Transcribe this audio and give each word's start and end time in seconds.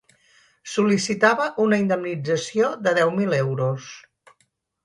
Sol·licitava 0.75 1.45
una 1.65 1.79
indemnització 1.83 2.73
de 2.89 2.97
deu 3.01 3.15
mil 3.21 3.37
euros. 3.41 3.93